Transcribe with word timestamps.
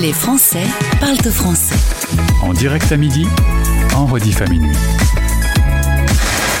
Les 0.00 0.12
Français 0.12 0.66
parlent 1.00 1.16
français. 1.32 1.74
En 2.42 2.52
direct 2.52 2.92
à 2.92 2.98
midi, 2.98 3.24
en 3.94 4.04
rediff 4.04 4.42
à 4.42 4.46
minuit. 4.46 4.76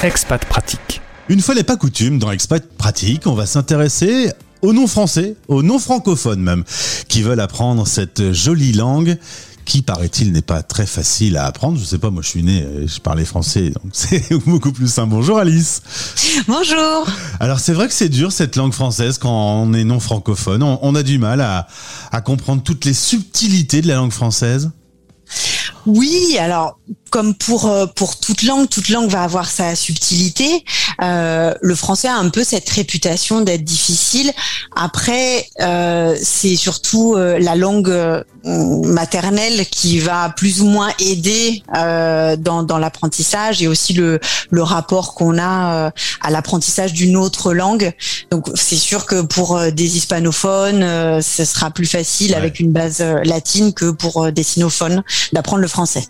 Expat 0.02 0.42
pratique. 0.46 1.02
Une 1.28 1.40
fois 1.40 1.54
n'est 1.54 1.62
pas 1.62 1.76
coutume, 1.76 2.18
dans 2.18 2.30
Expat 2.30 2.66
pratique, 2.78 3.26
on 3.26 3.34
va 3.34 3.44
s'intéresser 3.44 4.30
aux 4.62 4.72
non 4.72 4.86
français, 4.86 5.36
aux 5.48 5.62
non 5.62 5.78
francophones 5.78 6.40
même, 6.40 6.64
qui 7.08 7.20
veulent 7.20 7.40
apprendre 7.40 7.86
cette 7.86 8.32
jolie 8.32 8.72
langue 8.72 9.18
qui, 9.66 9.82
paraît-il, 9.82 10.32
n'est 10.32 10.40
pas 10.40 10.62
très 10.62 10.86
facile 10.86 11.36
à 11.36 11.44
apprendre. 11.44 11.78
Je 11.78 11.84
sais 11.84 11.98
pas, 11.98 12.10
moi 12.10 12.22
je 12.22 12.28
suis 12.28 12.42
né, 12.42 12.62
euh, 12.62 12.86
je 12.86 13.00
parlais 13.00 13.26
français, 13.26 13.70
donc 13.70 13.84
c'est 13.92 14.32
beaucoup 14.46 14.72
plus 14.72 14.88
simple. 14.88 15.10
Bonjour 15.10 15.38
Alice. 15.38 15.82
Bonjour. 16.48 17.06
Alors 17.40 17.60
c'est 17.60 17.74
vrai 17.74 17.88
que 17.88 17.94
c'est 17.94 18.08
dur 18.08 18.32
cette 18.32 18.56
langue 18.56 18.72
française 18.72 19.18
quand 19.18 19.30
on 19.30 19.74
est 19.74 19.84
non 19.84 20.00
francophone. 20.00 20.62
On, 20.62 20.78
on 20.80 20.94
a 20.94 21.02
du 21.02 21.18
mal 21.18 21.40
à, 21.42 21.66
à 22.12 22.20
comprendre 22.22 22.62
toutes 22.62 22.86
les 22.86 22.94
subtilités 22.94 23.82
de 23.82 23.88
la 23.88 23.96
langue 23.96 24.12
française. 24.12 24.70
Oui, 25.86 26.36
alors 26.38 26.78
comme 27.10 27.34
pour 27.34 27.66
euh, 27.66 27.86
pour 27.86 28.18
toute 28.18 28.42
langue, 28.42 28.68
toute 28.68 28.88
langue 28.88 29.08
va 29.08 29.22
avoir 29.22 29.48
sa 29.48 29.74
subtilité. 29.74 30.64
Euh, 31.02 31.54
le 31.60 31.74
français 31.74 32.08
a 32.08 32.16
un 32.16 32.28
peu 32.28 32.44
cette 32.44 32.68
réputation 32.68 33.40
d'être 33.40 33.64
difficile. 33.64 34.32
Après, 34.74 35.48
euh, 35.60 36.16
c'est 36.20 36.56
surtout 36.56 37.14
euh, 37.14 37.38
la 37.38 37.54
langue 37.54 37.90
euh, 37.90 38.22
maternelle 38.44 39.66
qui 39.66 39.98
va 39.98 40.30
plus 40.30 40.60
ou 40.62 40.66
moins 40.66 40.90
aider 41.00 41.62
dans, 41.74 42.62
dans 42.62 42.78
l'apprentissage 42.78 43.60
et 43.62 43.66
aussi 43.66 43.92
le 43.92 44.20
le 44.50 44.62
rapport 44.62 45.14
qu'on 45.14 45.36
a 45.38 45.90
à 46.20 46.30
l'apprentissage 46.30 46.92
d'une 46.92 47.16
autre 47.16 47.52
langue. 47.52 47.92
Donc 48.30 48.48
c'est 48.54 48.76
sûr 48.76 49.06
que 49.06 49.22
pour 49.22 49.60
des 49.72 49.96
hispanophones, 49.96 51.20
ce 51.22 51.44
sera 51.44 51.72
plus 51.72 51.86
facile 51.86 52.34
avec 52.36 52.60
une 52.60 52.70
base 52.70 53.00
latine 53.24 53.72
que 53.72 53.90
pour 53.90 54.30
des 54.30 54.44
sinophones 54.44 55.02
d'apprendre 55.32 55.62
le 55.62 55.68
français. 55.68 56.06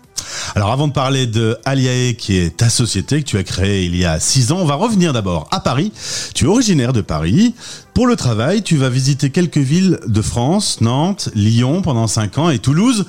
Alors 0.55 0.71
avant 0.71 0.86
de 0.87 0.91
parler 0.91 1.27
de 1.27 1.57
Aliae, 1.65 2.13
qui 2.13 2.37
est 2.37 2.57
ta 2.57 2.69
société 2.69 3.21
que 3.21 3.27
tu 3.27 3.37
as 3.37 3.43
créée 3.43 3.85
il 3.85 3.95
y 3.95 4.05
a 4.05 4.19
six 4.19 4.51
ans, 4.51 4.57
on 4.59 4.65
va 4.65 4.75
revenir 4.75 5.13
d'abord 5.13 5.47
à 5.51 5.59
Paris. 5.59 5.91
Tu 6.33 6.45
es 6.45 6.47
originaire 6.47 6.93
de 6.93 7.01
Paris. 7.01 7.53
Pour 7.93 8.07
le 8.07 8.15
travail, 8.15 8.63
tu 8.63 8.77
vas 8.77 8.89
visiter 8.89 9.29
quelques 9.29 9.57
villes 9.57 9.99
de 10.07 10.21
France, 10.21 10.81
Nantes, 10.81 11.29
Lyon 11.35 11.81
pendant 11.81 12.07
cinq 12.07 12.37
ans 12.37 12.49
et 12.49 12.59
Toulouse. 12.59 13.05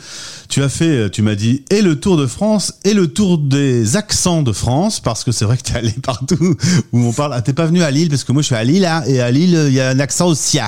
Tu 0.49 0.63
as 0.63 0.69
fait, 0.69 1.11
tu 1.11 1.23
m'as 1.23 1.35
dit, 1.35 1.65
et 1.71 1.83
le 1.83 2.01
tour 2.01 2.17
de 2.17 2.27
France 2.27 2.75
et 2.85 2.95
le 2.95 3.09
tour 3.09 3.39
des 3.39 3.97
accents 3.97 4.43
de 4.43 4.53
France, 4.53 5.01
parce 5.01 5.25
que 5.25 5.33
c'est 5.33 5.45
vrai 5.45 5.57
que 5.57 5.63
tu 5.63 5.73
es 5.73 5.77
allé 5.77 5.95
partout 6.03 6.57
où 6.93 6.99
on 6.99 7.13
parle. 7.13 7.33
Ah, 7.35 7.43
t'es 7.43 7.53
pas 7.53 7.67
venu 7.67 7.83
à 7.83 7.91
Lille, 7.91 8.09
parce 8.09 8.25
que 8.25 8.33
moi 8.33 8.43
je 8.43 8.47
suis 8.47 8.55
à 8.55 8.65
Lille, 8.65 8.83
là, 8.83 9.03
et 9.07 9.21
à 9.21 9.31
Lille, 9.31 9.67
il 9.69 9.75
y 9.75 9.81
a 9.81 9.91
un 9.91 10.01
accent 10.01 10.27
aussi. 10.27 10.59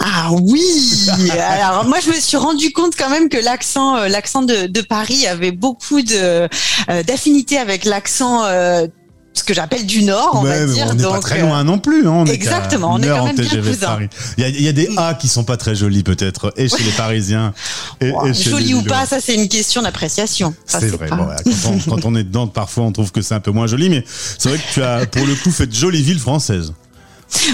Ah 0.00 0.30
oui. 0.32 1.06
Alors 1.30 1.84
moi 1.84 1.98
je 2.04 2.10
me 2.10 2.18
suis 2.18 2.36
rendu 2.36 2.72
compte 2.72 2.94
quand 2.96 3.10
même 3.10 3.28
que 3.28 3.36
l'accent 3.36 3.96
euh, 3.96 4.08
l'accent 4.08 4.42
de, 4.42 4.66
de, 4.66 4.80
Paris 4.80 5.26
avait 5.26 5.52
beaucoup 5.52 6.00
de 6.00 6.48
euh, 6.88 7.02
d'affinité 7.06 7.58
avec 7.58 7.84
l'accent 7.84 8.44
euh, 8.44 8.86
ce 9.32 9.44
que 9.44 9.54
j'appelle 9.54 9.86
du 9.86 10.02
Nord, 10.02 10.32
on 10.34 10.42
va 10.42 10.66
dire. 10.66 10.86
On 10.90 10.94
n'est 10.94 11.04
pas 11.04 11.20
très 11.20 11.40
loin 11.40 11.62
non 11.62 11.78
plus. 11.78 12.06
Hein, 12.06 12.10
on 12.12 12.26
exactement, 12.26 12.94
on 12.94 13.00
est 13.00 13.06
quand 13.06 13.26
même 13.26 13.36
bien 13.36 13.62
cousins. 13.62 14.00
Il 14.36 14.42
y, 14.42 14.44
a, 14.44 14.48
il 14.48 14.62
y, 14.62 14.68
a, 14.68 14.72
des 14.72 14.90
A 14.96 15.14
qui 15.14 15.28
sont 15.28 15.44
pas 15.44 15.56
très 15.56 15.76
jolis 15.76 16.02
peut-être, 16.02 16.52
et 16.56 16.68
chez 16.68 16.82
les 16.82 16.90
Parisiens. 16.96 17.54
Et, 18.00 18.10
wow, 18.10 18.32
joli 18.32 18.74
ou 18.74 18.82
pas, 18.82 19.06
ça 19.06 19.20
c'est 19.20 19.34
une 19.34 19.48
question 19.48 19.82
d'appréciation. 19.82 20.52
C'est 20.66 20.88
vrai. 20.88 21.08
Bon, 21.10 21.16
quand, 21.16 21.70
on, 21.70 21.78
quand, 21.90 22.04
on, 22.06 22.16
est 22.16 22.24
dedans, 22.24 22.48
parfois 22.48 22.84
on 22.84 22.92
trouve 22.92 23.12
que 23.12 23.22
c'est 23.22 23.34
un 23.34 23.40
peu 23.40 23.52
moins 23.52 23.68
joli, 23.68 23.88
mais 23.88 24.04
c'est 24.06 24.48
vrai 24.48 24.58
que 24.58 24.74
tu 24.74 24.82
as 24.82 25.06
pour 25.06 25.24
le 25.24 25.34
coup 25.36 25.52
fait 25.52 25.68
de 25.68 25.74
jolies 25.74 26.02
villes 26.02 26.18
françaises. 26.18 26.72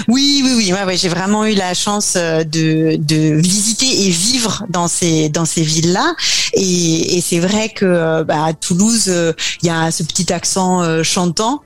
Oui, 0.07 0.41
oui, 0.43 0.53
oui. 0.55 0.73
Ouais, 0.73 0.97
j'ai 0.97 1.09
vraiment 1.09 1.45
eu 1.45 1.53
la 1.53 1.73
chance 1.73 2.13
euh, 2.15 2.43
de, 2.43 3.35
visiter 3.35 4.05
et 4.05 4.09
vivre 4.09 4.65
dans 4.69 4.87
ces 4.87 5.29
villes-là. 5.55 6.13
Et, 6.53 7.21
c'est 7.21 7.39
vrai 7.39 7.69
que 7.69 7.85
euh, 7.85 8.23
bah, 8.23 8.45
à 8.45 8.53
Toulouse, 8.53 9.05
euh, 9.07 9.33
il 9.61 9.67
y 9.67 9.69
a 9.69 9.91
ce 9.91 10.03
petit 10.03 10.31
accent 10.31 11.03
chantant 11.03 11.61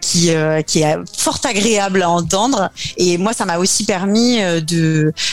qui 0.00 0.28
est 0.28 0.96
fort 1.16 1.38
agréable 1.44 2.02
à 2.02 2.10
entendre. 2.10 2.70
Et 2.96 3.18
moi, 3.18 3.32
ça 3.32 3.44
m'a 3.44 3.58
aussi 3.58 3.84
permis 3.84 4.38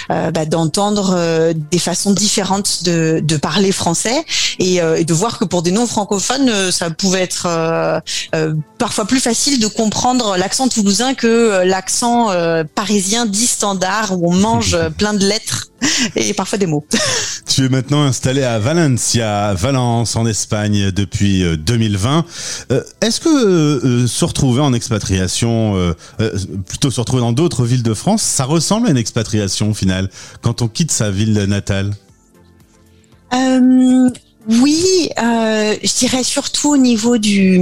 bah, 0.09 0.45
d'entendre 0.45 1.53
des 1.53 1.79
façons 1.79 2.11
différentes 2.11 2.83
de, 2.83 3.21
de 3.23 3.37
parler 3.37 3.71
français 3.71 4.25
et, 4.59 4.77
et, 4.77 5.05
de 5.05 5.13
voir 5.13 5.37
que 5.37 5.45
pour 5.45 5.61
des 5.61 5.71
non 5.71 5.87
francophones, 5.87 6.71
ça 6.71 6.89
pouvait 6.89 7.21
être 7.21 8.01
parfois 8.77 9.05
plus 9.05 9.19
facile 9.19 9.59
de 9.59 9.67
comprendre 9.67 10.37
l'accent 10.37 10.67
toulousain 10.67 11.13
que 11.13 11.63
l'accent 11.65 11.90
accent 11.91 12.31
euh, 12.31 12.63
parisien 12.63 13.25
dit 13.25 13.47
standard 13.47 14.17
où 14.17 14.31
on 14.31 14.33
mange 14.33 14.77
plein 14.97 15.13
de 15.13 15.25
lettres 15.25 15.67
et 16.15 16.33
parfois 16.33 16.57
des 16.57 16.67
mots. 16.67 16.85
Tu 17.47 17.65
es 17.65 17.69
maintenant 17.69 18.03
installé 18.03 18.43
à 18.43 18.59
Valencia, 18.59 19.53
Valence, 19.55 20.15
en 20.15 20.25
Espagne, 20.25 20.89
depuis 20.91 21.43
2020. 21.57 22.23
Euh, 22.71 22.81
est-ce 23.01 23.19
que 23.19 23.27
euh, 23.27 24.07
se 24.07 24.23
retrouver 24.23 24.61
en 24.61 24.71
expatriation, 24.71 25.93
plutôt 26.65 26.91
se 26.91 27.01
retrouver 27.01 27.21
dans 27.21 27.33
d'autres 27.33 27.65
villes 27.65 27.83
de 27.83 27.93
France, 27.93 28.21
ça 28.21 28.45
ressemble 28.45 28.87
à 28.87 28.91
une 28.91 28.97
expatriation 28.97 29.71
au 29.71 29.73
final, 29.73 30.09
quand 30.41 30.61
on 30.61 30.69
quitte 30.69 30.91
sa 30.91 31.11
ville 31.11 31.33
natale? 31.43 31.91
Oui, 34.47 35.09
euh, 35.21 35.75
je 35.83 35.97
dirais 35.99 36.23
surtout 36.23 36.69
au 36.69 36.77
niveau 36.77 37.19
du 37.19 37.61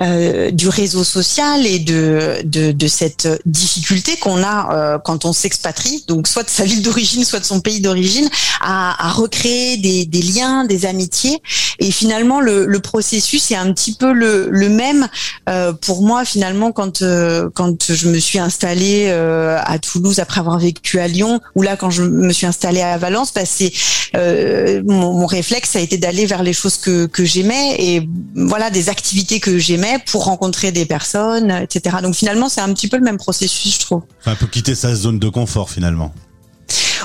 euh, 0.00 0.50
du 0.50 0.68
réseau 0.68 1.04
social 1.04 1.66
et 1.66 1.78
de 1.78 2.40
de, 2.44 2.72
de 2.72 2.86
cette 2.86 3.28
difficulté 3.44 4.16
qu'on 4.16 4.42
a 4.42 4.72
euh, 4.72 4.98
quand 4.98 5.26
on 5.26 5.34
s'expatrie, 5.34 6.04
donc 6.08 6.26
soit 6.26 6.44
de 6.44 6.48
sa 6.48 6.64
ville 6.64 6.80
d'origine, 6.80 7.24
soit 7.24 7.40
de 7.40 7.44
son 7.44 7.60
pays 7.60 7.80
d'origine, 7.80 8.28
à, 8.62 9.06
à, 9.06 9.12
recréer 9.12 9.76
des, 9.76 10.06
des, 10.06 10.22
liens, 10.22 10.64
des 10.64 10.86
amitiés. 10.86 11.42
Et 11.78 11.90
finalement, 11.90 12.40
le, 12.40 12.64
le 12.64 12.80
processus 12.80 13.50
est 13.50 13.56
un 13.56 13.70
petit 13.72 13.94
peu 13.94 14.12
le, 14.12 14.48
le 14.50 14.68
même 14.70 15.08
euh, 15.48 15.74
pour 15.74 16.02
moi 16.02 16.24
finalement 16.24 16.72
quand 16.72 17.02
euh, 17.02 17.50
quand 17.52 17.92
je 17.92 18.08
me 18.08 18.18
suis 18.18 18.38
installée 18.38 19.06
euh, 19.08 19.58
à 19.62 19.78
Toulouse 19.78 20.20
après 20.20 20.40
avoir 20.40 20.58
vécu 20.58 21.00
à 21.00 21.08
Lyon, 21.08 21.40
ou 21.54 21.60
là 21.62 21.76
quand 21.76 21.90
je 21.90 22.02
me 22.02 22.32
suis 22.32 22.46
installée 22.46 22.80
à 22.80 22.96
Valence, 22.96 23.34
bah, 23.34 23.42
c'est 23.44 23.72
mon, 24.14 25.12
mon 25.12 25.26
réflexe 25.26 25.76
a 25.76 25.80
été 25.80 25.97
d'aller 25.98 26.26
vers 26.26 26.42
les 26.42 26.52
choses 26.52 26.76
que, 26.76 27.08
j'aimais 27.18 27.76
et 27.78 28.08
voilà 28.34 28.70
des 28.70 28.88
activités 28.88 29.40
que 29.40 29.58
j'aimais 29.58 29.98
pour 30.10 30.24
rencontrer 30.24 30.72
des 30.72 30.86
personnes, 30.86 31.50
etc. 31.50 31.96
Donc 32.02 32.14
finalement, 32.14 32.48
c'est 32.48 32.60
un 32.60 32.72
petit 32.72 32.88
peu 32.88 32.96
le 32.96 33.04
même 33.04 33.18
processus, 33.18 33.74
je 33.74 33.80
trouve. 33.80 34.02
Un 34.26 34.34
peu 34.34 34.46
quitter 34.46 34.74
sa 34.74 34.94
zone 34.94 35.18
de 35.18 35.28
confort 35.28 35.70
finalement. 35.70 36.12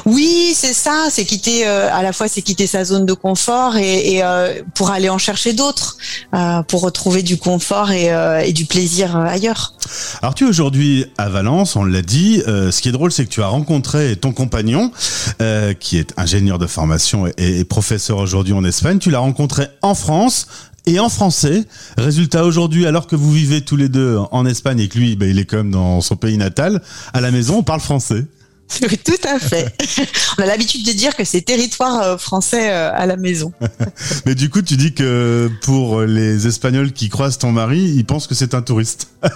Oui, 0.05 0.53
c'est 0.53 0.73
ça. 0.73 1.07
C'est 1.09 1.25
quitter 1.25 1.65
euh, 1.65 1.93
à 1.93 2.03
la 2.03 2.13
fois 2.13 2.27
c'est 2.27 2.41
quitter 2.41 2.67
sa 2.67 2.83
zone 2.83 3.05
de 3.05 3.13
confort 3.13 3.77
et, 3.77 4.21
euh, 4.23 4.61
pour 4.73 4.91
aller 4.91 5.09
en 5.09 5.17
chercher 5.17 5.53
d'autres, 5.53 5.97
euh, 6.33 6.61
pour 6.63 6.81
retrouver 6.81 7.23
du 7.23 7.37
confort 7.37 7.91
et, 7.91 8.53
du 8.53 8.65
plaisir 8.65 9.15
ailleurs. 9.17 9.73
Alors 10.21 10.35
tu 10.35 10.45
es 10.45 10.47
aujourd'hui 10.47 11.05
à 11.17 11.29
Valence, 11.29 11.75
on 11.75 11.83
l'a 11.83 12.01
dit. 12.01 12.41
ce 12.45 12.81
qui 12.81 12.89
est 12.89 12.91
drôle, 12.91 13.11
c'est 13.11 13.25
que 13.25 13.29
tu 13.29 13.41
as 13.41 13.47
rencontré 13.47 14.15
ton 14.15 14.31
compagnon, 14.31 14.91
qui 15.79 15.97
est 15.97 16.13
ingénieur 16.17 16.59
de 16.59 16.67
formation 16.67 17.25
et, 17.37 17.63
professeur 17.63 18.17
aujourd'hui 18.17 18.53
en 18.53 18.63
Espagne. 18.63 18.99
Tu 18.99 19.09
l'as 19.09 19.19
rencontré 19.19 19.67
en 19.81 19.95
France 19.95 20.47
et 20.85 20.99
en 20.99 21.09
français. 21.09 21.63
Résultat 21.97 22.43
aujourd'hui, 22.45 22.85
alors 22.85 23.07
que 23.07 23.15
vous 23.15 23.31
vivez 23.31 23.61
tous 23.61 23.77
les 23.77 23.89
deux 23.89 24.19
en 24.31 24.45
Espagne 24.45 24.79
et 24.79 24.87
que 24.87 24.99
lui, 24.99 25.15
ben, 25.15 25.29
il 25.29 25.39
est 25.39 25.45
comme 25.45 25.71
dans 25.71 26.01
son 26.01 26.15
pays 26.15 26.37
natal, 26.37 26.81
à 27.13 27.21
la 27.21 27.31
maison, 27.31 27.57
on 27.59 27.63
parle 27.63 27.79
français. 27.79 28.25
Tout 29.03 29.27
à 29.27 29.39
fait. 29.39 29.67
On 30.37 30.43
a 30.43 30.45
l'habitude 30.45 30.85
de 30.85 30.91
dire 30.91 31.15
que 31.15 31.23
c'est 31.23 31.41
territoire 31.41 32.01
euh, 32.01 32.17
français 32.17 32.71
euh, 32.71 32.91
à 32.93 33.05
la 33.05 33.17
maison. 33.17 33.51
Mais 34.25 34.35
du 34.35 34.49
coup, 34.49 34.61
tu 34.61 34.77
dis 34.77 34.93
que 34.93 35.49
pour 35.61 36.01
les 36.01 36.47
Espagnols 36.47 36.91
qui 36.91 37.09
croisent 37.09 37.37
ton 37.37 37.51
mari, 37.51 37.79
ils 37.79 38.05
pensent 38.05 38.27
que 38.27 38.35
c'est 38.35 38.53
un 38.53 38.61
touriste. 38.61 39.09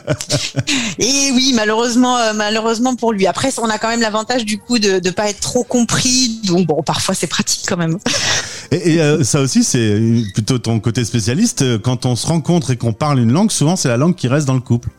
Et 0.99 1.31
oui, 1.33 1.53
malheureusement, 1.55 2.17
euh, 2.17 2.33
malheureusement 2.33 2.95
pour 2.95 3.13
lui. 3.13 3.27
Après, 3.27 3.49
on 3.59 3.69
a 3.69 3.77
quand 3.77 3.89
même 3.89 4.01
l'avantage 4.01 4.45
du 4.45 4.57
coup 4.57 4.79
de 4.79 5.01
ne 5.03 5.11
pas 5.11 5.29
être 5.29 5.39
trop 5.39 5.63
compris. 5.63 6.39
Donc 6.45 6.67
bon, 6.67 6.81
parfois 6.83 7.15
c'est 7.15 7.27
pratique 7.27 7.63
quand 7.67 7.77
même. 7.77 7.97
Et, 8.71 8.95
et 8.95 9.23
ça 9.23 9.41
aussi, 9.41 9.63
c'est 9.63 9.99
plutôt 10.33 10.57
ton 10.57 10.79
côté 10.79 11.05
spécialiste. 11.05 11.79
Quand 11.79 12.05
on 12.05 12.15
se 12.15 12.27
rencontre 12.27 12.71
et 12.71 12.77
qu'on 12.77 12.93
parle 12.93 13.19
une 13.19 13.31
langue, 13.31 13.51
souvent 13.51 13.75
c'est 13.75 13.87
la 13.89 13.97
langue 13.97 14.15
qui 14.15 14.27
reste 14.27 14.47
dans 14.47 14.53
le 14.53 14.59
couple. 14.59 14.89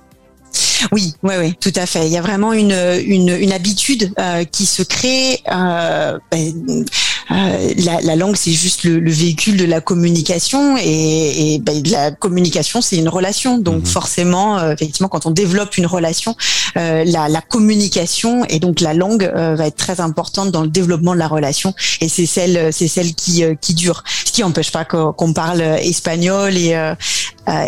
Oui, 0.93 1.15
oui, 1.23 1.35
oui, 1.39 1.55
tout 1.61 1.73
à 1.77 1.87
fait. 1.87 2.06
Il 2.06 2.12
y 2.12 2.17
a 2.17 2.23
vraiment 2.23 2.53
une, 2.53 2.75
une, 3.05 3.53
habitude 3.53 4.12
euh, 4.19 4.45
qui 4.45 4.67
se 4.67 4.83
crée. 4.83 5.41
Euh, 5.50 6.19
ben, 6.31 6.85
la, 7.31 8.01
la, 8.03 8.17
langue, 8.17 8.37
c'est 8.37 8.53
juste 8.53 8.85
le, 8.85 9.01
le, 9.01 9.11
véhicule 9.11 9.57
de 9.57 9.65
la 9.65 9.81
communication 9.81 10.77
et, 10.79 11.55
et 11.55 11.59
ben, 11.59 11.83
la 11.91 12.11
communication, 12.11 12.81
c'est 12.81 12.97
une 12.97 13.09
relation. 13.09 13.59
Donc 13.59 13.83
mmh. 13.83 13.87
forcément, 13.87 14.59
euh, 14.59 14.73
effectivement, 14.73 15.09
quand 15.09 15.27
on 15.27 15.31
développe 15.31 15.77
une 15.77 15.87
relation, 15.87 16.37
euh, 16.77 17.05
la, 17.05 17.29
la, 17.29 17.41
communication 17.41 18.45
et 18.49 18.59
donc 18.59 18.81
la 18.81 18.95
langue 18.95 19.25
euh, 19.25 19.55
va 19.55 19.67
être 19.67 19.77
très 19.77 20.01
importante 20.01 20.51
dans 20.51 20.63
le 20.63 20.69
développement 20.69 21.15
de 21.15 21.19
la 21.19 21.29
relation 21.29 21.75
et 22.01 22.09
c'est 22.09 22.27
celle, 22.27 22.73
c'est 22.73 22.89
celle 22.89 23.15
qui, 23.15 23.45
qui 23.61 23.75
dure. 23.75 24.05
Ce 24.25 24.33
qui 24.33 24.43
n'empêche 24.43 24.73
pas 24.73 24.85
qu'on 24.85 25.33
parle 25.33 25.61
espagnol 25.61 26.57
et, 26.57 26.71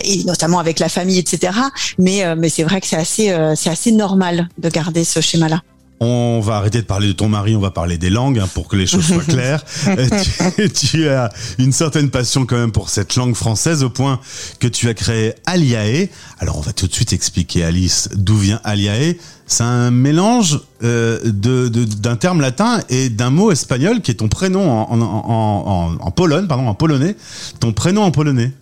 et 0.05 0.25
notamment 0.25 0.59
avec 0.59 0.79
la 0.79 0.89
famille, 0.89 1.19
etc. 1.19 1.53
Mais, 1.99 2.35
mais 2.37 2.49
c'est 2.49 2.62
vrai 2.62 2.81
que 2.81 2.87
c'est 2.87 2.97
assez, 2.97 3.35
c'est 3.57 3.71
assez 3.71 3.93
normal 3.93 4.49
de 4.59 4.69
garder 4.69 5.05
ce 5.05 5.21
schéma-là. 5.21 5.62
On 6.02 6.41
va 6.41 6.56
arrêter 6.56 6.81
de 6.81 6.87
parler 6.87 7.08
de 7.08 7.12
ton 7.12 7.29
mari, 7.29 7.55
on 7.55 7.61
va 7.61 7.70
parler 7.70 7.99
des 7.99 8.08
langues 8.08 8.38
hein, 8.38 8.49
pour 8.55 8.69
que 8.69 8.76
les 8.76 8.87
choses 8.87 9.05
soient 9.05 9.23
claires. 9.29 9.62
Euh, 9.87 10.08
tu, 10.56 10.70
tu, 10.88 11.08
as 11.11 11.31
une 11.58 11.73
certaine 11.73 12.08
passion 12.08 12.47
quand 12.47 12.56
même 12.56 12.73
pour 12.73 12.88
cette 12.88 13.17
langue 13.17 13.35
française 13.35 13.82
au 13.82 13.91
point 13.91 14.19
que 14.61 14.67
tu 14.67 14.88
as 14.88 14.94
créé 14.94 15.35
Aliae. 15.44 16.08
Alors 16.38 16.56
on 16.56 16.62
va 16.62 16.73
tout 16.73 16.87
de 16.87 16.94
suite 16.94 17.12
expliquer 17.12 17.64
Alice 17.64 18.08
d'où 18.14 18.38
vient 18.38 18.62
Aliae. 18.64 19.17
C'est 19.47 19.64
un 19.64 19.91
mélange 19.91 20.61
euh, 20.82 21.19
de, 21.23 21.69
d'un 21.69 22.17
terme 22.17 22.41
latin 22.41 22.81
et 22.88 23.11
d'un 23.11 23.31
mot 23.31 23.50
espagnol 23.52 24.00
qui 24.00 24.12
est 24.12 24.14
ton 24.14 24.29
prénom 24.29 24.70
en, 24.70 24.99
en, 24.99 25.02
en, 25.02 25.97
en 26.00 26.11
Pologne, 26.12 26.47
pardon, 26.47 26.67
en 26.67 26.75
polonais. 26.75 27.14
Ton 27.58 27.75
prénom 27.75 28.05
en 28.05 28.11
polonais. 28.11 28.52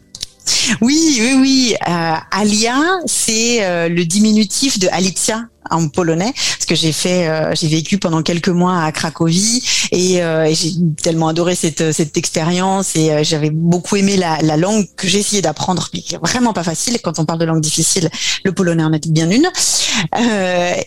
Oui, 0.80 1.18
oui, 1.20 1.36
oui. 1.40 1.74
Euh, 1.88 2.14
Alia, 2.30 2.80
c'est 3.06 3.64
euh, 3.64 3.88
le 3.88 4.04
diminutif 4.04 4.78
de 4.78 4.88
Alicia 4.90 5.46
en 5.70 5.88
polonais 5.88 6.32
parce 6.34 6.66
que 6.66 6.74
j'ai 6.74 6.92
fait 6.92 7.28
euh, 7.28 7.54
j'ai 7.54 7.68
vécu 7.68 7.98
pendant 7.98 8.22
quelques 8.22 8.48
mois 8.48 8.82
à 8.82 8.92
Cracovie 8.92 9.62
et, 9.92 10.22
euh, 10.22 10.52
j'ai 10.52 10.72
tellement 11.02 11.28
adoré 11.28 11.54
cette 11.54 11.92
cette 11.92 12.16
expérience 12.16 12.96
et 12.96 13.10
euh, 13.10 13.20
j'avais 13.22 13.50
beaucoup 13.50 13.96
aimé 13.96 14.16
la, 14.16 14.38
la 14.42 14.56
langue 14.56 14.86
que 14.96 15.06
j'ai 15.06 15.18
essayé 15.18 15.42
d'apprendre 15.42 15.88
mais 15.92 16.00
qui 16.00 16.14
est 16.14 16.18
vraiment 16.18 16.52
pas 16.52 16.64
facile. 16.64 16.98
Quand 17.02 17.18
on 17.18 17.24
parle 17.24 17.38
de 17.38 17.44
langue 17.44 17.60
difficile 17.60 18.10
le 18.44 18.52
polonais 18.52 18.84
en 18.84 18.92
est 18.92 19.08
bien 19.08 19.30
une. 19.30 19.48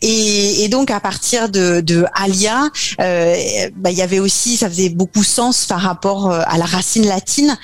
Et, 0.02 0.64
et, 0.64 0.68
donc 0.70 0.90
à 0.90 1.00
partir 1.00 1.50
de, 1.50 1.82
de 1.82 2.06
Alia 2.14 2.70
bah, 2.98 3.92
il 3.92 3.98
y 3.98 4.02
avait 4.02 4.20
aussi 4.20 4.58
ça 4.58 4.70
faisait 4.70 4.90
beaucoup 4.90 5.24
sens 5.24 5.66
par 5.66 5.82
rapport 5.82 6.32
à 6.32 6.58
la 6.58 6.66
racine 6.66 7.06
latine 7.08 7.58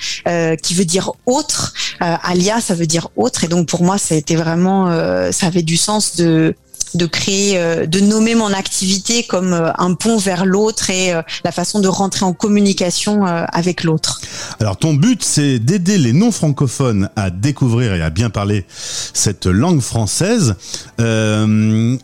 qui 0.62 0.74
veut 0.74 0.84
dire 0.84 1.12
autre. 1.26 1.72
Alia 2.00 2.60
ça 2.60 2.74
veut 2.74 2.86
dire 2.86 3.08
autre 3.16 3.44
et 3.44 3.48
donc 3.48 3.68
pour 3.68 3.82
moi 3.82 3.98
ça 3.98 4.14
a 4.14 4.18
été 4.18 4.36
vraiment 4.36 4.88
ça 5.32 5.46
avait 5.46 5.62
du 5.62 5.76
sens 5.76 6.16
de 6.16 6.54
de 6.94 7.06
créer, 7.06 7.58
euh, 7.58 7.86
de 7.86 8.00
nommer 8.00 8.34
mon 8.34 8.52
activité 8.52 9.24
comme 9.24 9.52
euh, 9.52 9.70
un 9.78 9.94
pont 9.94 10.18
vers 10.18 10.44
l'autre 10.44 10.90
et 10.90 11.12
euh, 11.12 11.22
la 11.44 11.52
façon 11.52 11.80
de 11.80 11.88
rentrer 11.88 12.24
en 12.24 12.32
communication 12.32 13.24
avec 13.24 13.84
l'autre. 13.84 14.20
Alors 14.60 14.76
ton 14.76 14.94
but, 14.94 15.22
c'est 15.22 15.58
d'aider 15.58 15.98
les 15.98 16.12
non 16.12 16.30
francophones 16.32 17.10
à 17.16 17.30
découvrir 17.30 17.94
et 17.94 18.02
à 18.02 18.10
bien 18.10 18.30
parler 18.30 18.64
cette 18.68 19.46
langue 19.46 19.80
française. 19.80 20.54
Euh, 21.00 21.96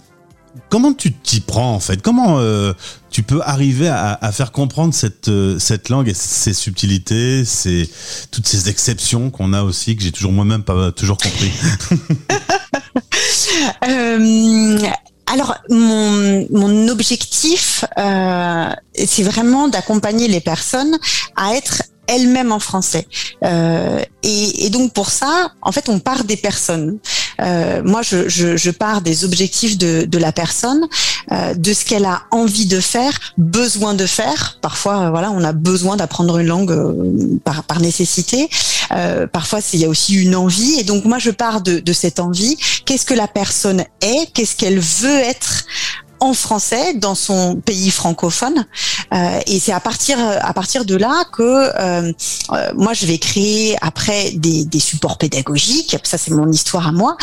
comment 0.69 0.92
tu 0.92 1.12
t'y 1.12 1.40
prends 1.40 1.75
en 1.75 1.81
fait? 1.81 2.02
Comment 2.02 2.40
tu 3.10 3.22
peux 3.22 3.40
arriver 3.42 3.88
à, 3.88 4.19
à, 4.20 4.32
faire 4.32 4.52
comprendre 4.52 4.92
cette 4.94 5.31
cette 5.58 5.88
langue 5.88 6.08
et 6.08 6.14
ses 6.14 6.52
subtilités, 6.52 7.44
ces 7.44 7.88
toutes 8.31 8.46
ces 8.46 8.69
exceptions 8.69 9.31
qu'on 9.31 9.52
a 9.52 9.62
aussi 9.62 9.96
que 9.96 10.02
j'ai 10.02 10.12
toujours 10.12 10.32
moi-même 10.32 10.62
pas 10.62 10.92
toujours 10.92 11.19
compris? 11.19 11.50
euh, 13.88 14.78
alors, 15.32 15.56
mon, 15.70 16.46
mon 16.50 16.88
objectif, 16.88 17.84
euh, 17.99 18.69
c'est 18.94 19.22
vraiment 19.22 19.69
d'accompagner 19.69 20.28
les 20.28 20.40
personnes 20.40 20.99
à 21.37 21.55
être 21.55 21.82
elles-mêmes 22.06 22.52
en 22.52 22.58
français. 22.58 23.06
Euh, 23.44 24.02
et, 24.22 24.66
et, 24.66 24.70
donc 24.70 24.92
pour 24.92 25.10
ça, 25.10 25.52
en 25.62 25.72
fait, 25.72 25.88
on 25.88 25.98
part 25.98 26.24
des 26.24 26.36
personnes. 26.36 26.98
Euh, 27.40 27.82
moi, 27.84 28.02
je, 28.02 28.28
je, 28.28 28.56
je, 28.56 28.70
pars 28.70 29.00
des 29.00 29.24
objectifs 29.24 29.76
de, 29.76 30.04
de 30.04 30.18
la 30.18 30.32
personne, 30.32 30.86
euh, 31.32 31.54
de 31.54 31.72
ce 31.72 31.84
qu'elle 31.84 32.04
a 32.04 32.22
envie 32.30 32.66
de 32.66 32.80
faire, 32.80 33.18
besoin 33.38 33.94
de 33.94 34.06
faire. 34.06 34.58
Parfois, 34.62 35.06
euh, 35.06 35.10
voilà, 35.10 35.30
on 35.30 35.42
a 35.42 35.52
besoin 35.52 35.96
d'apprendre 35.96 36.38
une 36.38 36.46
langue 36.46 36.72
euh, 36.72 37.38
par, 37.44 37.64
par 37.64 37.80
nécessité. 37.80 38.48
Euh, 38.92 39.26
parfois, 39.26 39.60
il 39.72 39.80
y 39.80 39.84
a 39.84 39.88
aussi 39.88 40.14
une 40.14 40.36
envie. 40.36 40.78
Et 40.78 40.84
donc, 40.84 41.04
moi, 41.04 41.18
je 41.18 41.30
pars 41.30 41.60
de, 41.60 41.80
de 41.80 41.92
cette 41.92 42.20
envie. 42.20 42.56
Qu'est-ce 42.84 43.06
que 43.06 43.14
la 43.14 43.28
personne 43.28 43.84
est? 44.00 44.32
Qu'est-ce 44.32 44.56
qu'elle 44.56 44.78
veut 44.78 45.18
être? 45.18 45.64
En 46.20 46.32
français 46.32 46.94
dans 46.94 47.14
son 47.14 47.56
pays 47.56 47.90
francophone. 47.90 48.66
Euh, 49.12 49.40
et 49.46 49.58
c'est 49.58 49.72
à 49.72 49.81
partir 49.81 50.19
à 50.19 50.52
partir 50.52 50.84
de 50.84 50.96
là 50.96 51.25
que 51.32 51.43
euh, 51.43 52.12
euh, 52.52 52.72
moi 52.75 52.93
je 52.93 53.06
vais 53.06 53.19
créer 53.19 53.76
après 53.81 54.32
des, 54.32 54.64
des 54.64 54.81
supports 54.81 55.19
pédagogiques. 55.19 55.96
Ça 56.02 56.19
c'est 56.19 56.32
mon 56.32 56.50
histoire 56.50 56.88
à 56.88 56.93
moi 56.93 57.16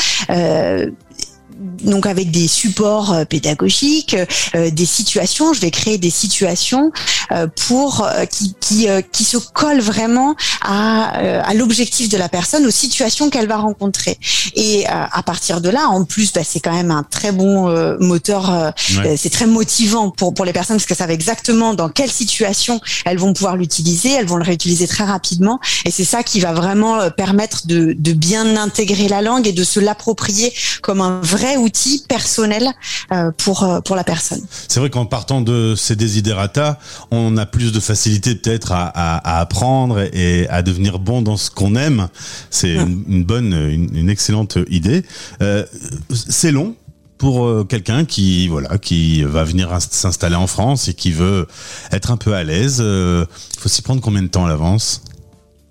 donc 1.83 2.05
avec 2.05 2.31
des 2.31 2.47
supports 2.47 3.13
euh, 3.13 3.25
pédagogiques, 3.25 4.15
euh, 4.55 4.69
des 4.69 4.85
situations. 4.85 5.53
Je 5.53 5.61
vais 5.61 5.71
créer 5.71 5.97
des 5.97 6.09
situations 6.09 6.91
euh, 7.31 7.47
pour 7.67 8.07
qui 8.29 8.55
qui, 8.59 8.87
qui 9.11 9.23
se 9.23 9.37
collent 9.37 9.81
vraiment 9.81 10.35
à, 10.61 11.11
à 11.43 11.53
l'objectif 11.53 12.09
de 12.09 12.17
la 12.17 12.29
personne, 12.29 12.65
aux 12.65 12.71
situations 12.71 13.29
qu'elle 13.29 13.47
va 13.47 13.57
rencontrer. 13.57 14.17
Et 14.55 14.85
à 14.87 15.23
partir 15.23 15.61
de 15.61 15.69
là, 15.69 15.87
en 15.87 16.03
plus, 16.05 16.31
bah, 16.31 16.41
c'est 16.43 16.59
quand 16.59 16.73
même 16.73 16.91
un 16.91 17.03
très 17.03 17.31
bon 17.31 17.69
moteur. 17.99 18.73
C'est 19.17 19.29
très 19.29 19.47
motivant 19.47 20.09
pour 20.09 20.33
pour 20.33 20.45
les 20.45 20.53
personnes 20.53 20.77
parce 20.77 20.85
que 20.85 20.95
savent 20.95 21.11
exactement 21.11 21.73
dans 21.73 21.89
quelle 21.89 22.11
situation 22.11 22.79
elles 23.05 23.17
vont 23.17 23.33
pouvoir 23.33 23.55
l'utiliser. 23.55 24.11
Elles 24.11 24.25
vont 24.25 24.37
le 24.37 24.43
réutiliser 24.43 24.87
très 24.87 25.03
rapidement. 25.03 25.59
Et 25.85 25.91
c'est 25.91 26.05
ça 26.05 26.23
qui 26.23 26.39
va 26.39 26.53
vraiment 26.53 27.09
permettre 27.09 27.67
de 27.67 27.95
de 27.97 28.13
bien 28.13 28.55
intégrer 28.57 29.07
la 29.07 29.21
langue 29.21 29.47
et 29.47 29.53
de 29.53 29.63
se 29.63 29.79
l'approprier 29.79 30.53
comme 30.81 31.01
un 31.01 31.19
vrai 31.21 31.50
outil 31.57 32.03
personnel 32.07 32.69
euh, 33.11 33.31
pour 33.37 33.63
euh, 33.63 33.81
pour 33.81 33.95
la 33.95 34.03
personne. 34.03 34.41
C'est 34.67 34.79
vrai 34.79 34.89
qu'en 34.89 35.05
partant 35.05 35.41
de 35.41 35.75
ces 35.75 35.95
desiderata, 35.95 36.79
on 37.11 37.37
a 37.37 37.45
plus 37.45 37.71
de 37.71 37.79
facilité 37.79 38.35
peut-être 38.35 38.71
à, 38.71 38.87
à, 38.87 39.39
apprendre 39.39 39.99
et 40.13 40.47
à 40.49 40.61
devenir 40.61 40.99
bon 40.99 41.21
dans 41.21 41.37
ce 41.37 41.49
qu'on 41.49 41.75
aime. 41.75 42.07
C'est 42.49 42.73
une, 42.75 43.23
bonne, 43.23 43.53
une, 43.53 44.09
excellente 44.09 44.57
idée. 44.69 45.03
Euh, 45.41 45.65
c'est 46.13 46.51
long 46.51 46.75
pour 47.17 47.67
quelqu'un 47.67 48.03
qui 48.03 48.47
voilà 48.47 48.77
qui 48.79 49.23
va 49.23 49.43
venir 49.43 49.77
s'installer 49.79 50.35
en 50.35 50.47
France 50.47 50.87
et 50.87 50.95
qui 50.95 51.11
veut 51.11 51.47
être 51.91 52.11
un 52.11 52.17
peu 52.17 52.33
à 52.33 52.43
l'aise. 52.43 52.79
Il 52.79 53.59
faut 53.59 53.69
s'y 53.69 53.81
prendre 53.81 54.01
combien 54.01 54.23
de 54.23 54.27
temps 54.27 54.45
à 54.45 54.49
l'avance? 54.49 55.01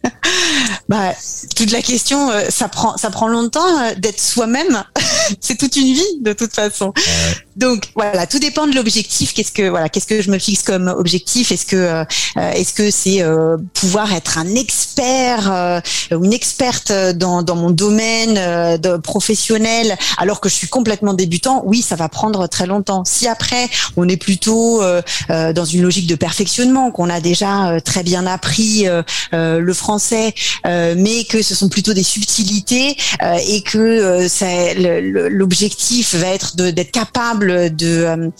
Bah, 0.88 1.12
toute 1.54 1.70
la 1.70 1.82
question, 1.82 2.30
ça 2.48 2.66
prend, 2.66 2.96
ça 2.96 3.10
prend 3.10 3.28
longtemps 3.28 3.94
d'être 3.96 4.18
soi-même. 4.18 4.82
c'est 5.40 5.56
toute 5.56 5.76
une 5.76 5.92
vie 5.94 6.20
de 6.20 6.32
toute 6.32 6.54
façon. 6.54 6.92
Donc 7.56 7.88
voilà, 7.94 8.26
tout 8.26 8.38
dépend 8.38 8.66
de 8.66 8.74
l'objectif. 8.74 9.34
Qu'est-ce 9.34 9.52
que 9.52 9.68
voilà, 9.68 9.88
qu'est-ce 9.88 10.06
que 10.06 10.22
je 10.22 10.30
me 10.30 10.38
fixe 10.38 10.62
comme 10.62 10.88
objectif? 10.88 11.52
Est-ce 11.52 11.66
que 11.66 11.76
euh, 11.76 12.04
est-ce 12.36 12.72
que 12.72 12.90
c'est 12.90 13.22
pouvoir 13.74 14.12
être 14.14 14.38
un 14.38 14.54
expert 14.54 15.82
ou 16.12 16.24
une 16.24 16.32
experte 16.32 16.92
dans, 17.14 17.42
dans 17.42 17.56
mon 17.56 17.70
domaine 17.70 18.78
de 18.78 18.96
professionnel 18.96 19.96
alors 20.18 20.40
que 20.40 20.48
je 20.48 20.54
suis 20.54 20.68
complètement 20.68 21.14
débutant? 21.14 21.62
Oui, 21.66 21.82
ça 21.82 21.96
va 21.96 22.08
prendre 22.08 22.46
très 22.46 22.66
longtemps. 22.66 23.04
Si 23.04 23.26
après 23.26 23.68
on 23.96 24.08
est 24.08 24.16
plutôt 24.16 24.82
dans 25.28 25.64
une 25.64 25.82
logique 25.82 26.06
de 26.06 26.14
perfectionnement, 26.14 26.90
qu'on 26.90 27.10
a 27.10 27.20
déjà 27.20 27.80
très 27.84 28.02
bien 28.02 28.26
appris 28.26 28.86
le 29.32 29.74
français. 29.74 30.34
Euh, 30.66 30.94
mais 30.96 31.24
que 31.24 31.42
ce 31.42 31.54
sont 31.54 31.68
plutôt 31.68 31.92
des 31.92 32.02
subtilités 32.02 32.96
euh, 33.22 33.38
et 33.48 33.62
que 33.62 33.78
euh, 33.78 35.28
l'objectif 35.30 36.14
va 36.14 36.28
être 36.28 36.56
d'être 36.56 36.90
capable 36.90 37.39
de 37.40 38.30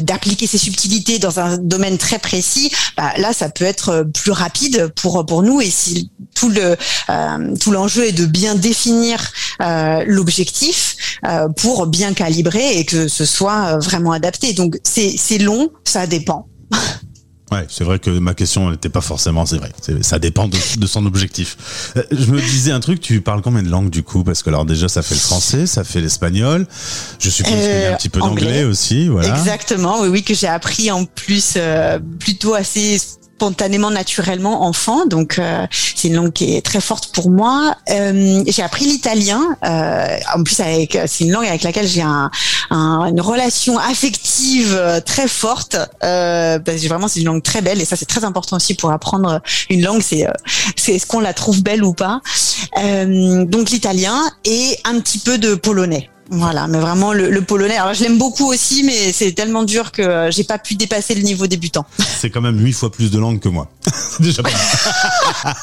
d'appliquer 0.00 0.46
ces 0.46 0.58
subtilités 0.58 1.18
dans 1.18 1.40
un 1.40 1.58
domaine 1.58 1.98
très 1.98 2.18
précis. 2.18 2.70
Bah, 2.96 3.12
là, 3.18 3.32
ça 3.32 3.48
peut 3.48 3.64
être 3.64 4.06
plus 4.14 4.32
rapide 4.32 4.92
pour 5.00 5.24
pour 5.26 5.42
nous 5.42 5.60
et 5.60 5.70
si 5.70 6.10
tout 6.34 6.48
le 6.48 6.76
tout 7.58 7.70
l'enjeu 7.70 8.06
est 8.06 8.12
de 8.12 8.26
bien 8.26 8.54
définir 8.54 9.32
l'objectif 10.06 10.96
pour 11.56 11.86
bien 11.86 12.14
calibrer 12.14 12.78
et 12.78 12.84
que 12.84 13.08
ce 13.08 13.24
soit 13.24 13.78
vraiment 13.78 14.12
adapté. 14.12 14.52
Donc 14.52 14.78
c'est 14.84 15.38
long, 15.38 15.70
ça 15.84 16.06
dépend. 16.06 16.46
Ouais, 17.52 17.66
c'est 17.68 17.84
vrai 17.84 17.98
que 17.98 18.10
ma 18.10 18.34
question 18.34 18.70
n'était 18.70 18.88
pas 18.88 19.02
forcément, 19.02 19.44
c'est 19.44 19.58
vrai. 19.58 19.70
Ça 20.00 20.18
dépend 20.18 20.48
de, 20.48 20.86
son 20.86 21.04
objectif. 21.04 21.92
Euh, 21.96 22.02
je 22.10 22.30
me 22.30 22.40
disais 22.40 22.72
un 22.72 22.80
truc, 22.80 23.00
tu 23.00 23.20
parles 23.20 23.42
combien 23.42 23.62
de 23.62 23.68
langues 23.68 23.90
du 23.90 24.02
coup? 24.02 24.24
Parce 24.24 24.42
que 24.42 24.48
alors 24.48 24.64
déjà, 24.64 24.88
ça 24.88 25.02
fait 25.02 25.14
le 25.14 25.20
français, 25.20 25.66
ça 25.66 25.84
fait 25.84 26.00
l'espagnol. 26.00 26.66
Je 27.18 27.30
suppose 27.30 27.52
qu'il 27.52 27.62
y 27.62 27.84
a 27.84 27.92
un 27.92 27.96
petit 27.96 28.08
peu 28.08 28.20
d'anglais 28.20 28.64
aussi, 28.64 29.08
voilà. 29.08 29.36
Exactement, 29.36 30.00
oui, 30.00 30.08
oui, 30.08 30.22
que 30.22 30.34
j'ai 30.34 30.46
appris 30.46 30.90
en 30.90 31.04
plus 31.04 31.54
euh, 31.56 31.98
plutôt 32.18 32.54
assez 32.54 32.98
spontanément, 33.36 33.90
naturellement 33.90 34.64
enfant. 34.64 35.06
Donc, 35.06 35.38
euh, 35.38 35.66
c'est 35.94 36.08
une 36.08 36.14
langue 36.14 36.32
qui 36.32 36.54
est 36.54 36.64
très 36.64 36.80
forte 36.80 37.12
pour 37.14 37.30
moi. 37.30 37.74
Euh, 37.90 38.42
j'ai 38.46 38.62
appris 38.62 38.84
l'italien. 38.86 39.42
Euh, 39.64 40.18
en 40.34 40.42
plus, 40.42 40.60
avec 40.60 40.98
c'est 41.06 41.24
une 41.24 41.32
langue 41.32 41.46
avec 41.46 41.62
laquelle 41.62 41.86
j'ai 41.86 42.02
un, 42.02 42.30
un, 42.70 43.06
une 43.06 43.20
relation 43.20 43.78
affective 43.78 45.02
très 45.04 45.28
forte. 45.28 45.76
Euh, 46.02 46.58
parce 46.58 46.80
que 46.80 46.88
vraiment, 46.88 47.08
c'est 47.08 47.20
une 47.20 47.26
langue 47.26 47.42
très 47.42 47.60
belle 47.60 47.80
et 47.80 47.84
ça, 47.84 47.96
c'est 47.96 48.06
très 48.06 48.24
important 48.24 48.56
aussi 48.56 48.74
pour 48.74 48.90
apprendre 48.92 49.40
une 49.68 49.82
langue. 49.82 50.02
C'est 50.02 50.26
c'est 50.76 50.94
est-ce 50.94 51.06
qu'on 51.06 51.20
la 51.20 51.34
trouve 51.34 51.62
belle 51.62 51.84
ou 51.84 51.92
pas? 51.92 52.20
donc, 52.76 53.70
l'italien 53.70 54.20
et 54.44 54.78
un 54.84 55.00
petit 55.00 55.18
peu 55.18 55.38
de 55.38 55.54
polonais. 55.54 56.10
Voilà, 56.30 56.66
mais 56.66 56.78
vraiment 56.78 57.12
le, 57.12 57.40
polonais. 57.42 57.76
Alors 57.76 57.94
je 57.94 58.02
l'aime 58.02 58.18
beaucoup 58.18 58.50
aussi, 58.50 58.82
mais 58.82 59.12
c'est 59.12 59.32
tellement 59.32 59.64
dur 59.64 59.92
que 59.92 60.02
euh, 60.02 60.30
j'ai 60.30 60.44
pas 60.44 60.58
pu 60.58 60.74
dépasser 60.74 61.14
le 61.14 61.22
niveau 61.22 61.46
débutant. 61.46 61.84
C'est 61.98 62.30
quand 62.30 62.40
même 62.40 62.58
huit 62.58 62.72
fois 62.72 62.90
plus 62.90 63.10
de 63.10 63.18
langue 63.18 63.40
que 63.40 63.48
moi. 63.48 63.70
Déjà 64.20 64.42
pas. 64.42 64.50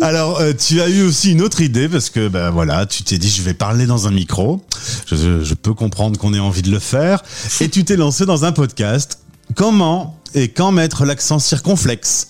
Alors 0.00 0.40
euh, 0.40 0.52
tu 0.52 0.80
as 0.80 0.88
eu 0.88 1.02
aussi 1.02 1.32
une 1.32 1.42
autre 1.42 1.60
idée 1.60 1.88
parce 1.88 2.10
que 2.10 2.28
ben 2.28 2.50
voilà, 2.50 2.86
tu 2.86 3.02
t'es 3.02 3.18
dit 3.18 3.28
je 3.28 3.42
vais 3.42 3.54
parler 3.54 3.86
dans 3.86 4.06
un 4.06 4.12
micro. 4.12 4.64
Je, 5.06 5.42
je 5.42 5.54
peux 5.54 5.74
comprendre 5.74 6.18
qu'on 6.18 6.32
ait 6.32 6.38
envie 6.38 6.62
de 6.62 6.70
le 6.70 6.78
faire 6.78 7.22
et 7.60 7.68
tu 7.68 7.84
t'es 7.84 7.96
lancé 7.96 8.24
dans 8.24 8.44
un 8.44 8.52
podcast. 8.52 9.18
Comment 9.56 10.16
et 10.34 10.48
quand 10.48 10.70
mettre 10.70 11.06
l'accent 11.06 11.38
circonflexe. 11.38 12.28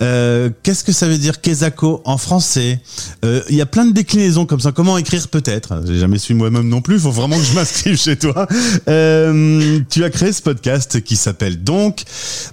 Euh, 0.00 0.48
Qu'est-ce 0.62 0.84
que 0.84 0.92
ça 0.92 1.08
veut 1.08 1.18
dire 1.18 1.40
Kezako 1.40 2.02
en 2.04 2.16
français 2.16 2.80
euh, 3.24 3.42
Il 3.48 3.56
y 3.56 3.60
a 3.60 3.66
plein 3.66 3.84
de 3.84 3.92
déclinaisons 3.92 4.46
comme 4.46 4.60
ça. 4.60 4.70
Comment 4.70 4.96
écrire 4.96 5.26
peut-être? 5.26 5.82
J'ai 5.86 5.98
jamais 5.98 6.18
su 6.18 6.34
moi-même 6.34 6.68
non 6.68 6.80
plus. 6.80 6.94
Il 6.94 7.00
faut 7.00 7.10
vraiment 7.10 7.36
que 7.36 7.42
je 7.42 7.54
m'inscrive 7.54 7.96
chez 8.00 8.16
toi. 8.16 8.46
Euh, 8.88 9.80
tu 9.90 10.04
as 10.04 10.10
créé 10.10 10.32
ce 10.32 10.40
podcast 10.40 11.02
qui 11.02 11.16
s'appelle 11.16 11.62
donc 11.64 12.04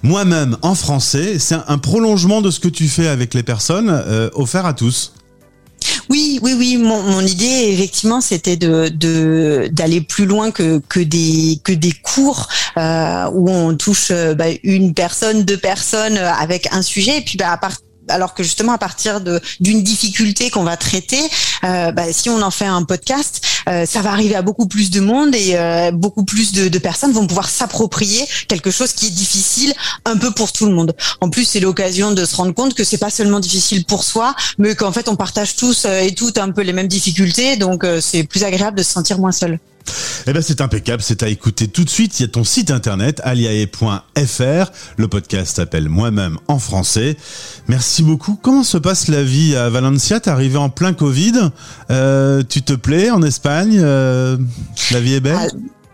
Moi-même 0.02 0.56
en 0.62 0.74
français. 0.74 1.38
C'est 1.38 1.56
un 1.68 1.78
prolongement 1.78 2.42
de 2.42 2.50
ce 2.50 2.58
que 2.58 2.68
tu 2.68 2.88
fais 2.88 3.06
avec 3.06 3.32
les 3.32 3.44
personnes, 3.44 4.02
offert 4.34 4.66
à 4.66 4.74
tous. 4.74 5.12
Oui, 6.08 6.38
oui, 6.42 6.54
oui. 6.56 6.76
Mon, 6.76 7.20
idée, 7.20 7.70
effectivement, 7.72 8.20
c'était 8.20 8.56
d'aller 8.56 10.00
plus 10.00 10.26
loin 10.26 10.50
que 10.50 11.00
des 11.02 11.92
cours 12.02 12.48
euh, 12.78 13.30
où 13.32 13.48
on 13.48 13.74
touche 13.74 14.08
euh, 14.10 14.34
bah, 14.34 14.46
une 14.62 14.92
personne, 14.92 15.44
deux 15.44 15.56
personnes 15.56 16.18
euh, 16.18 16.32
avec 16.32 16.68
un 16.72 16.82
sujet, 16.82 17.24
bah, 17.38 17.58
alors 18.08 18.34
que 18.34 18.42
justement 18.42 18.72
à 18.72 18.78
partir 18.78 19.20
de 19.20 19.40
d'une 19.60 19.82
difficulté 19.82 20.50
qu'on 20.50 20.64
va 20.64 20.76
traiter, 20.76 21.20
euh, 21.64 21.92
bah, 21.92 22.12
si 22.12 22.30
on 22.30 22.40
en 22.42 22.50
fait 22.50 22.66
un 22.66 22.82
podcast, 22.82 23.42
euh, 23.68 23.86
ça 23.86 24.02
va 24.02 24.12
arriver 24.12 24.34
à 24.34 24.42
beaucoup 24.42 24.66
plus 24.66 24.90
de 24.90 25.00
monde 25.00 25.34
et 25.34 25.52
euh, 25.54 25.90
beaucoup 25.90 26.24
plus 26.24 26.52
de, 26.52 26.68
de, 26.68 26.78
personnes 26.78 27.12
vont 27.12 27.26
pouvoir 27.26 27.48
s'approprier 27.48 28.24
quelque 28.48 28.70
chose 28.70 28.92
qui 28.92 29.06
est 29.06 29.10
difficile 29.10 29.72
un 30.04 30.16
peu 30.16 30.30
pour 30.30 30.52
tout 30.52 30.66
le 30.66 30.72
monde. 30.72 30.94
En 31.20 31.30
plus, 31.30 31.44
c'est 31.44 31.60
l'occasion 31.60 32.12
de 32.12 32.24
se 32.24 32.36
rendre 32.36 32.54
compte 32.54 32.74
que 32.74 32.84
c'est 32.84 32.98
pas 32.98 33.10
seulement 33.10 33.40
difficile 33.40 33.84
pour 33.84 34.04
soi, 34.04 34.34
mais 34.58 34.74
qu'en 34.74 34.92
fait 34.92 35.08
on 35.08 35.16
partage 35.16 35.56
tous 35.56 35.84
et 35.84 36.14
toutes 36.14 36.38
un 36.38 36.50
peu 36.50 36.62
les 36.62 36.72
mêmes 36.72 36.88
difficultés, 36.88 37.56
donc 37.56 37.84
c'est 38.00 38.24
plus 38.24 38.44
agréable 38.44 38.78
de 38.78 38.82
se 38.82 38.92
sentir 38.92 39.18
moins 39.18 39.32
seul. 39.32 39.58
Eh 40.28 40.32
ben 40.32 40.42
c'est 40.42 40.60
impeccable, 40.60 41.02
c'est 41.02 41.22
à 41.22 41.28
écouter 41.28 41.68
tout 41.68 41.84
de 41.84 41.88
suite. 41.88 42.18
Il 42.18 42.24
y 42.24 42.26
a 42.26 42.28
ton 42.28 42.42
site 42.42 42.72
internet 42.72 43.20
aliae.fr. 43.22 44.72
Le 44.96 45.06
podcast 45.06 45.54
s'appelle 45.54 45.88
Moi-même 45.88 46.38
en 46.48 46.58
français. 46.58 47.16
Merci 47.68 48.02
beaucoup. 48.02 48.36
Comment 48.42 48.64
se 48.64 48.76
passe 48.76 49.06
la 49.06 49.22
vie 49.22 49.54
à 49.54 49.68
Valencia? 49.68 50.18
T'es 50.18 50.30
arrivé 50.30 50.56
en 50.56 50.68
plein 50.68 50.94
Covid. 50.94 51.50
Euh, 51.92 52.42
tu 52.42 52.62
te 52.62 52.72
plais 52.72 53.10
en 53.10 53.22
Espagne 53.22 53.78
euh, 53.80 54.36
La 54.90 54.98
vie 54.98 55.14
est 55.14 55.20
belle? 55.20 55.36
Ah, 55.38 55.46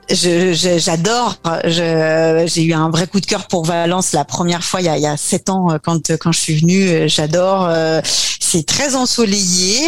j'adore. 0.08 1.36
J'ai 1.64 2.62
eu 2.62 2.72
un 2.72 2.90
vrai 2.90 3.06
coup 3.06 3.20
de 3.20 3.26
cœur 3.26 3.46
pour 3.48 3.64
Valence 3.64 4.12
la 4.12 4.24
première 4.24 4.62
fois 4.62 4.80
il 4.80 4.86
y 4.86 4.88
a, 4.88 4.96
il 4.96 5.02
y 5.02 5.06
a 5.06 5.16
sept 5.16 5.48
ans 5.50 5.70
euh, 5.70 5.78
quand 5.82 6.12
quand 6.18 6.32
je 6.32 6.40
suis 6.40 6.56
venue. 6.56 7.08
J'adore. 7.08 7.66
Euh, 7.66 8.00
c'est 8.04 8.66
très 8.66 8.96
ensoleillé, 8.96 9.78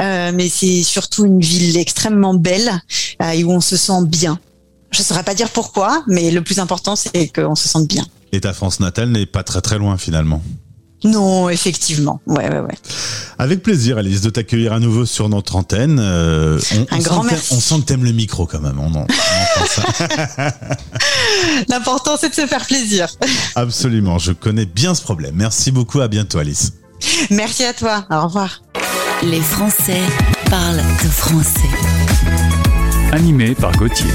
euh, 0.00 0.30
mais 0.34 0.48
c'est 0.48 0.82
surtout 0.82 1.24
une 1.24 1.40
ville 1.40 1.78
extrêmement 1.78 2.34
belle 2.34 2.70
et 3.32 3.44
où 3.44 3.50
on 3.50 3.60
se 3.60 3.76
sent 3.76 4.04
bien. 4.04 4.38
Je 4.90 5.02
saurais 5.02 5.22
pas 5.22 5.34
dire 5.34 5.48
pourquoi, 5.48 6.02
mais 6.06 6.30
le 6.30 6.42
plus 6.42 6.58
important 6.58 6.96
c'est 6.96 7.28
qu'on 7.28 7.54
se 7.54 7.68
sente 7.68 7.86
bien. 7.86 8.04
Et 8.32 8.40
ta 8.40 8.52
France 8.52 8.80
natale 8.80 9.10
n'est 9.10 9.26
pas 9.26 9.42
très 9.42 9.60
très 9.60 9.78
loin 9.78 9.96
finalement. 9.96 10.42
Non, 11.04 11.48
effectivement. 11.48 12.20
Ouais, 12.26 12.48
ouais, 12.50 12.60
ouais. 12.60 12.74
Avec 13.38 13.62
plaisir, 13.62 13.96
Alice, 13.98 14.20
de 14.20 14.28
t'accueillir 14.30 14.72
à 14.72 14.80
nouveau 14.80 15.06
sur 15.06 15.28
notre 15.28 15.56
antenne. 15.56 15.98
Euh, 15.98 16.60
on, 16.74 16.86
Un 16.94 16.98
grand 16.98 17.22
merci. 17.22 17.54
On 17.54 17.60
sent 17.60 17.76
que 17.80 17.86
t'aimes 17.86 18.04
le 18.04 18.12
micro 18.12 18.46
quand 18.46 18.60
même. 18.60 18.78
On, 18.78 18.90
L'important, 21.68 22.16
c'est 22.20 22.28
de 22.28 22.34
se 22.34 22.46
faire 22.46 22.66
plaisir. 22.66 23.08
Absolument. 23.54 24.18
Je 24.18 24.32
connais 24.32 24.66
bien 24.66 24.94
ce 24.94 25.02
problème. 25.02 25.34
Merci 25.36 25.70
beaucoup. 25.70 26.00
À 26.00 26.08
bientôt, 26.08 26.38
Alice. 26.38 26.72
Merci 27.30 27.64
à 27.64 27.72
toi. 27.72 28.04
Au 28.10 28.24
revoir. 28.26 28.62
Les 29.22 29.40
Français 29.40 30.00
parlent 30.50 30.82
de 31.02 31.08
français. 31.08 31.68
Animé 33.12 33.54
par 33.54 33.72
Gauthier. 33.72 34.10